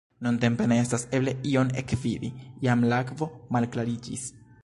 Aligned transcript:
Nuntempe 0.25 0.65
ne 0.69 0.77
estas 0.83 1.03
eble 1.17 1.33
ion 1.49 1.69
ekvidi, 1.83 2.31
jam 2.67 2.83
la 2.93 3.01
akvo 3.05 3.31
malklariĝis. 3.57 4.27